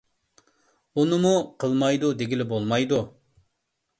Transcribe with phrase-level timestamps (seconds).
[0.99, 3.01] بۇنىمۇ قىلمايدۇ دېگىلى بولمايدۇ.